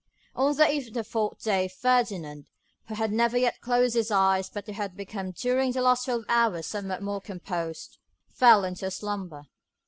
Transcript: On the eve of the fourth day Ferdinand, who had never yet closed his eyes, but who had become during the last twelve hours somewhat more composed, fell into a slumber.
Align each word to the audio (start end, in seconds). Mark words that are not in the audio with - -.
On 0.35 0.55
the 0.55 0.67
eve 0.67 0.87
of 0.87 0.93
the 0.95 1.03
fourth 1.03 1.43
day 1.43 1.67
Ferdinand, 1.67 2.47
who 2.87 2.95
had 2.95 3.11
never 3.11 3.37
yet 3.37 3.61
closed 3.61 3.93
his 3.93 4.09
eyes, 4.09 4.49
but 4.49 4.65
who 4.65 4.71
had 4.71 4.97
become 4.97 5.29
during 5.29 5.73
the 5.73 5.81
last 5.83 6.05
twelve 6.05 6.25
hours 6.27 6.65
somewhat 6.65 7.03
more 7.03 7.21
composed, 7.21 7.99
fell 8.33 8.63
into 8.63 8.87
a 8.87 8.89
slumber. 8.89 9.43